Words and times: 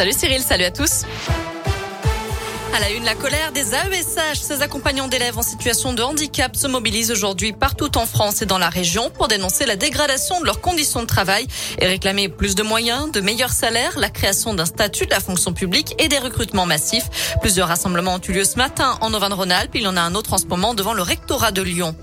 Salut 0.00 0.14
Cyril, 0.14 0.40
salut 0.40 0.64
à 0.64 0.70
tous. 0.70 1.02
À 2.74 2.80
la 2.80 2.88
une, 2.88 3.04
la 3.04 3.14
colère 3.14 3.52
des 3.52 3.74
AESH. 3.74 4.38
Ces 4.40 4.62
accompagnants 4.62 5.08
d'élèves 5.08 5.36
en 5.36 5.42
situation 5.42 5.92
de 5.92 6.02
handicap 6.02 6.56
se 6.56 6.66
mobilisent 6.66 7.10
aujourd'hui 7.10 7.52
partout 7.52 7.98
en 7.98 8.06
France 8.06 8.40
et 8.40 8.46
dans 8.46 8.56
la 8.56 8.70
région 8.70 9.10
pour 9.10 9.28
dénoncer 9.28 9.66
la 9.66 9.76
dégradation 9.76 10.40
de 10.40 10.46
leurs 10.46 10.62
conditions 10.62 11.02
de 11.02 11.06
travail 11.06 11.46
et 11.78 11.86
réclamer 11.86 12.30
plus 12.30 12.54
de 12.54 12.62
moyens, 12.62 13.12
de 13.12 13.20
meilleurs 13.20 13.52
salaires, 13.52 13.98
la 13.98 14.08
création 14.08 14.54
d'un 14.54 14.64
statut 14.64 15.04
de 15.04 15.10
la 15.10 15.20
fonction 15.20 15.52
publique 15.52 15.94
et 15.98 16.08
des 16.08 16.18
recrutements 16.18 16.64
massifs. 16.64 17.10
Plusieurs 17.42 17.68
rassemblements 17.68 18.14
ont 18.14 18.20
eu 18.26 18.32
lieu 18.32 18.44
ce 18.44 18.56
matin 18.56 18.96
en 19.02 19.12
Auvergne-Rhône-Alpes. 19.12 19.72
Il 19.74 19.82
y 19.82 19.86
en 19.86 19.98
a 19.98 20.00
un 20.00 20.14
autre 20.14 20.32
en 20.32 20.38
ce 20.38 20.46
moment 20.46 20.72
devant 20.72 20.94
le 20.94 21.02
rectorat 21.02 21.52
de 21.52 21.60
Lyon. 21.60 21.94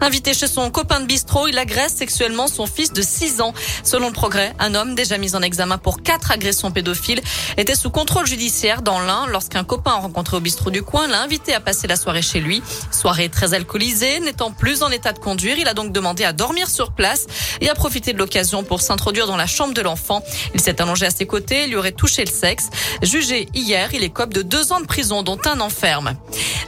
Invité 0.00 0.34
chez 0.34 0.46
son 0.46 0.70
copain 0.70 1.00
de 1.00 1.06
bistrot, 1.06 1.48
il 1.48 1.58
agresse 1.58 1.94
sexuellement 1.94 2.46
son 2.48 2.66
fils 2.66 2.92
de 2.92 3.02
6 3.02 3.40
ans. 3.40 3.54
Selon 3.84 4.08
le 4.08 4.12
progrès, 4.12 4.54
un 4.58 4.74
homme 4.74 4.94
déjà 4.94 5.18
mis 5.18 5.34
en 5.34 5.42
examen 5.42 5.78
pour 5.78 6.02
quatre 6.02 6.30
agressions 6.30 6.70
pédophiles 6.70 7.20
était 7.56 7.74
sous 7.74 7.90
contrôle 7.90 8.26
judiciaire 8.26 8.82
dans 8.82 9.00
l'un 9.00 9.26
lorsqu'un 9.26 9.64
copain 9.64 9.92
rencontré 9.92 10.36
au 10.36 10.40
bistrot 10.40 10.70
du 10.70 10.82
coin 10.82 11.06
l'a 11.08 11.22
invité 11.22 11.54
à 11.54 11.60
passer 11.60 11.86
la 11.86 11.96
soirée 11.96 12.22
chez 12.22 12.40
lui. 12.40 12.62
Soirée 12.90 13.28
très 13.28 13.54
alcoolisée, 13.54 14.20
n'étant 14.20 14.50
plus 14.50 14.82
en 14.82 14.90
état 14.90 15.12
de 15.12 15.18
conduire, 15.18 15.58
il 15.58 15.68
a 15.68 15.74
donc 15.74 15.92
demandé 15.92 16.24
à 16.24 16.32
dormir 16.32 16.68
sur 16.68 16.92
place 16.92 17.26
et 17.60 17.68
a 17.68 17.74
profité 17.74 18.12
de 18.12 18.18
l'occasion 18.18 18.62
pour 18.64 18.80
s'introduire 18.80 19.26
dans 19.26 19.36
la 19.36 19.46
chambre 19.46 19.74
de 19.74 19.82
l'enfant. 19.82 20.22
Il 20.54 20.60
s'est 20.60 20.80
allongé 20.80 21.06
à 21.06 21.10
ses 21.10 21.26
côtés, 21.26 21.66
lui 21.66 21.76
aurait 21.76 21.92
touché 21.92 22.24
le 22.24 22.30
sexe. 22.30 22.68
Jugé 23.02 23.48
hier, 23.54 23.90
il 23.94 24.02
est 24.02 24.08
écope 24.08 24.32
de 24.32 24.42
deux 24.42 24.72
ans 24.72 24.80
de 24.80 24.86
prison, 24.86 25.22
dont 25.22 25.38
un 25.44 25.60
enferme. 25.60 26.14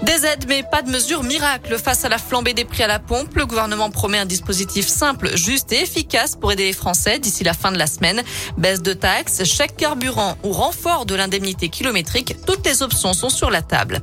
Des 0.02 0.27
aides, 0.27 0.44
mais 0.48 0.62
pas 0.62 0.83
de 0.83 0.91
mesures 0.91 1.22
miracles 1.22 1.78
face 1.78 2.05
à 2.05 2.08
la 2.08 2.19
flambée 2.19 2.55
des 2.55 2.64
prix 2.64 2.83
à 2.83 2.86
la 2.86 2.98
pompe. 2.98 3.20
Le 3.34 3.47
gouvernement 3.47 3.91
promet 3.91 4.19
un 4.19 4.27
dispositif 4.27 4.87
simple, 4.87 5.37
juste 5.37 5.73
et 5.73 5.83
efficace 5.83 6.37
pour 6.37 6.52
aider 6.52 6.65
les 6.65 6.73
Français 6.73 7.19
d'ici 7.19 7.42
la 7.45 7.55
fin 7.55 7.73
de 7.73 7.78
la 7.78 7.87
semaine. 7.87 8.23
Baisse 8.59 8.83
de 8.83 8.92
taxes, 8.92 9.45
chèque 9.45 9.77
carburant 9.77 10.37
ou 10.42 10.52
renfort 10.52 11.06
de 11.06 11.15
l'indemnité 11.15 11.69
kilométrique, 11.69 12.37
toutes 12.47 12.66
les 12.66 12.83
options 12.83 13.12
sont 13.12 13.30
sur 13.30 13.51
la 13.51 13.62
table. 13.62 14.02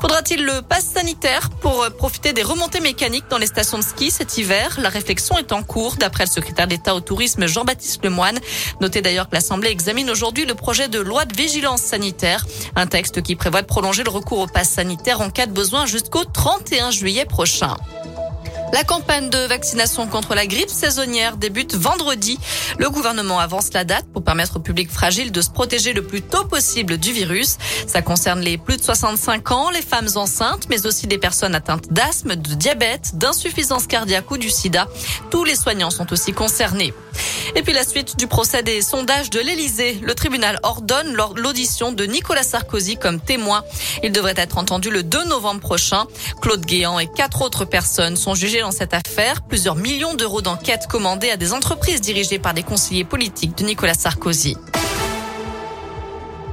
Faudra-t-il 0.00 0.44
le 0.44 0.62
pass 0.62 0.86
sanitaire 0.94 1.50
pour 1.60 1.86
profiter 1.98 2.32
des 2.32 2.42
remontées 2.42 2.80
mécaniques 2.80 3.26
dans 3.28 3.36
les 3.36 3.46
stations 3.46 3.76
de 3.76 3.82
ski 3.82 4.10
cet 4.10 4.38
hiver? 4.38 4.78
La 4.80 4.88
réflexion 4.88 5.36
est 5.36 5.52
en 5.52 5.62
cours, 5.62 5.96
d'après 5.96 6.24
le 6.24 6.30
secrétaire 6.30 6.66
d'État 6.66 6.94
au 6.94 7.00
tourisme 7.00 7.46
Jean-Baptiste 7.46 8.02
Lemoine. 8.02 8.38
Notez 8.80 9.02
d'ailleurs 9.02 9.28
que 9.28 9.34
l'Assemblée 9.34 9.68
examine 9.68 10.08
aujourd'hui 10.08 10.46
le 10.46 10.54
projet 10.54 10.88
de 10.88 11.00
loi 11.00 11.26
de 11.26 11.36
vigilance 11.36 11.82
sanitaire, 11.82 12.46
un 12.76 12.86
texte 12.86 13.20
qui 13.20 13.36
prévoit 13.36 13.60
de 13.60 13.66
prolonger 13.66 14.02
le 14.02 14.10
recours 14.10 14.38
au 14.38 14.46
pass 14.46 14.70
sanitaire 14.70 15.20
en 15.20 15.28
cas 15.28 15.46
de 15.46 15.52
besoin 15.52 15.84
jusqu'au 15.84 16.24
31 16.24 16.90
juillet 16.90 17.26
prochain. 17.26 17.76
La 18.72 18.84
campagne 18.84 19.30
de 19.30 19.38
vaccination 19.46 20.06
contre 20.06 20.34
la 20.34 20.46
grippe 20.46 20.70
saisonnière 20.70 21.36
débute 21.36 21.74
vendredi. 21.74 22.38
Le 22.78 22.88
gouvernement 22.88 23.40
avance 23.40 23.72
la 23.72 23.84
date 23.84 24.06
pour 24.12 24.22
permettre 24.22 24.56
au 24.56 24.60
public 24.60 24.90
fragile 24.90 25.32
de 25.32 25.40
se 25.40 25.50
protéger 25.50 25.92
le 25.92 26.02
plus 26.02 26.22
tôt 26.22 26.44
possible 26.44 26.96
du 26.96 27.12
virus. 27.12 27.56
Ça 27.88 28.00
concerne 28.00 28.40
les 28.40 28.58
plus 28.58 28.76
de 28.76 28.82
65 28.82 29.50
ans, 29.50 29.70
les 29.70 29.82
femmes 29.82 30.08
enceintes, 30.14 30.68
mais 30.68 30.86
aussi 30.86 31.08
des 31.08 31.18
personnes 31.18 31.56
atteintes 31.56 31.92
d'asthme, 31.92 32.36
de 32.36 32.54
diabète, 32.54 33.16
d'insuffisance 33.16 33.88
cardiaque 33.88 34.30
ou 34.30 34.38
du 34.38 34.50
sida. 34.50 34.86
Tous 35.30 35.44
les 35.44 35.56
soignants 35.56 35.90
sont 35.90 36.12
aussi 36.12 36.32
concernés. 36.32 36.94
Et 37.56 37.62
puis 37.62 37.72
la 37.72 37.84
suite 37.84 38.16
du 38.16 38.28
procès 38.28 38.62
des 38.62 38.82
sondages 38.82 39.30
de 39.30 39.40
l'Elysée. 39.40 39.98
Le 40.02 40.14
tribunal 40.14 40.60
ordonne 40.62 41.16
l'audition 41.36 41.90
de 41.92 42.04
Nicolas 42.04 42.44
Sarkozy 42.44 42.96
comme 42.96 43.20
témoin. 43.20 43.64
Il 44.04 44.12
devrait 44.12 44.34
être 44.36 44.58
entendu 44.58 44.90
le 44.90 45.02
2 45.02 45.24
novembre 45.24 45.60
prochain. 45.60 46.06
Claude 46.40 46.64
Guéant 46.64 46.98
et 47.00 47.08
quatre 47.08 47.42
autres 47.42 47.64
personnes 47.64 48.16
sont 48.16 48.34
jugées 48.34 48.59
dans 48.60 48.70
cette 48.70 48.94
affaire. 48.94 49.42
Plusieurs 49.42 49.76
millions 49.76 50.14
d'euros 50.14 50.42
d'enquête 50.42 50.86
commandés 50.88 51.30
à 51.30 51.36
des 51.36 51.52
entreprises 51.52 52.00
dirigées 52.00 52.38
par 52.38 52.54
des 52.54 52.62
conseillers 52.62 53.04
politiques 53.04 53.56
de 53.58 53.64
Nicolas 53.64 53.94
Sarkozy. 53.94 54.56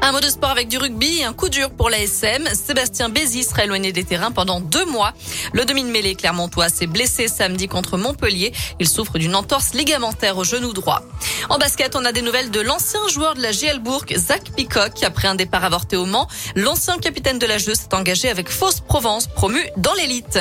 Un 0.07 0.13
mot 0.13 0.21
de 0.21 0.29
sport 0.29 0.51
avec 0.51 0.69
du 0.69 0.77
rugby 0.77 1.21
un 1.25 1.33
coup 1.33 1.49
dur 1.49 1.69
pour 1.69 1.89
l'ASM. 1.89 2.47
Sébastien 2.53 3.09
Bézi 3.09 3.43
sera 3.43 3.65
éloigné 3.65 3.91
des 3.91 4.05
terrains 4.05 4.31
pendant 4.31 4.61
deux 4.61 4.85
mois. 4.85 5.11
Le 5.51 5.65
demi 5.65 5.83
de 5.83 5.89
mêlée 5.89 6.15
Clermontois 6.15 6.69
s'est 6.69 6.87
blessé 6.87 7.27
samedi 7.27 7.67
contre 7.67 7.97
Montpellier. 7.97 8.53
Il 8.79 8.87
souffre 8.87 9.17
d'une 9.17 9.35
entorse 9.35 9.73
ligamentaire 9.73 10.37
au 10.37 10.45
genou 10.45 10.71
droit. 10.71 11.01
En 11.49 11.57
basket, 11.57 11.97
on 11.97 12.05
a 12.05 12.13
des 12.13 12.21
nouvelles 12.21 12.51
de 12.51 12.61
l'ancien 12.61 13.05
joueur 13.09 13.35
de 13.35 13.41
la 13.41 13.51
GL 13.51 13.79
Bourg, 13.79 14.05
Zach 14.15 14.43
Picoc. 14.55 15.03
Après 15.03 15.27
un 15.27 15.35
départ 15.35 15.65
avorté 15.65 15.97
au 15.97 16.05
Mans, 16.05 16.29
l'ancien 16.55 16.97
capitaine 16.99 17.37
de 17.37 17.45
la 17.45 17.57
jeu 17.57 17.75
s'est 17.75 17.93
engagé 17.93 18.29
avec 18.29 18.49
Fausse 18.49 18.79
Provence, 18.79 19.27
promu 19.27 19.59
dans 19.75 19.93
l'élite. 19.95 20.39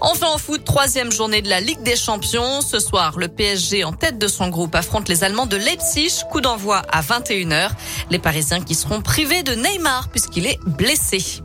Enfin 0.00 0.28
en 0.28 0.38
foot, 0.38 0.64
troisième 0.64 1.12
journée 1.12 1.42
de 1.42 1.50
la 1.50 1.60
Ligue 1.60 1.82
des 1.82 1.96
Champions. 1.96 2.62
Ce 2.62 2.78
soir, 2.78 3.18
le 3.18 3.28
PSG 3.28 3.84
en 3.84 3.92
tête 3.92 4.16
de 4.16 4.26
son 4.26 4.48
groupe 4.48 4.74
affronte 4.74 5.10
les 5.10 5.22
Allemands 5.22 5.44
de 5.44 5.58
Leipzig. 5.58 6.22
Coup 6.30 6.40
d'envoi 6.40 6.80
à 6.90 7.02
21h. 7.02 7.72
Les 8.08 8.18
Parisiens 8.18 8.62
qui 8.62 8.74
seront 8.74 9.01
privés 9.02 9.42
de 9.42 9.54
Neymar 9.54 10.08
puisqu'il 10.08 10.46
est 10.46 10.58
blessé. 10.64 11.42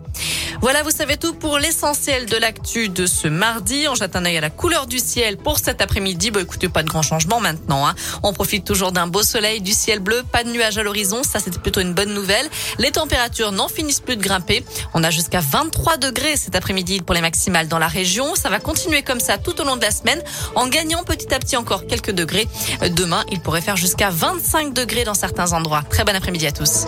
Voilà, 0.62 0.82
vous 0.82 0.92
savez 0.92 1.18
tout 1.18 1.34
pour 1.36 1.60
l'essentiel 1.60 2.26
de 2.26 2.36
l'actu 2.36 2.90
de 2.90 3.06
ce 3.06 3.28
mardi. 3.28 3.86
On 3.90 3.96
jette 3.96 4.16
un 4.16 4.26
œil 4.26 4.38
à 4.38 4.42
la 4.42 4.50
couleur 4.50 4.88
du 4.88 5.00
ciel 5.00 5.38
pour 5.38 5.60
cet 5.60 5.82
après-midi. 5.82 6.32
Bon, 6.32 6.42
écoutez, 6.42 6.68
pas 6.68 6.84
de 6.84 6.90
grand 6.90 7.04
changement 7.04 7.40
maintenant. 7.40 7.88
Hein. 7.88 7.96
On 8.24 8.34
profite 8.34 8.66
toujours 8.66 8.92
d'un 8.92 9.08
beau 9.08 9.22
soleil, 9.22 9.62
du 9.62 9.72
ciel 9.72 10.00
bleu, 10.00 10.24
pas 10.24 10.44
de 10.44 10.50
nuages 10.50 10.78
à 10.78 10.84
l'horizon. 10.84 11.22
Ça, 11.24 11.40
c'était 11.40 11.60
plutôt 11.60 11.82
une 11.82 11.94
bonne 11.94 12.14
nouvelle. 12.14 12.50
Les 12.80 12.92
températures 12.92 13.52
n'en 13.52 13.68
finissent 13.68 14.00
plus 14.00 14.18
de 14.18 14.24
grimper. 14.24 14.64
On 14.94 15.04
a 15.04 15.12
jusqu'à 15.12 15.42
23 15.42 15.98
degrés 15.98 16.36
cet 16.38 16.56
après-midi 16.56 17.02
pour 17.02 17.14
les 17.14 17.22
maximales 17.22 17.68
dans 17.68 17.80
la 17.80 17.88
région. 17.88 18.34
Ça 18.36 18.50
va 18.50 18.60
continuer 18.60 19.04
comme 19.04 19.20
ça 19.20 19.38
tout 19.38 19.60
au 19.62 19.64
long 19.64 19.76
de 19.76 19.82
la 19.82 19.92
semaine 19.92 20.22
en 20.56 20.68
gagnant 20.68 21.04
petit 21.04 21.34
à 21.34 21.40
petit 21.40 21.56
encore 21.56 21.86
quelques 21.86 22.12
degrés. 22.12 22.48
Demain, 22.90 23.24
il 23.32 23.42
pourrait 23.42 23.62
faire 23.62 23.78
jusqu'à 23.78 24.10
25 24.10 24.74
degrés 24.74 25.04
dans 25.04 25.14
certains 25.14 25.54
endroits. 25.54 25.84
Très 25.90 26.04
bon 26.04 26.16
après-midi 26.16 26.48
à 26.48 26.52
tous. 26.52 26.88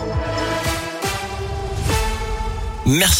Merci. 2.90 3.08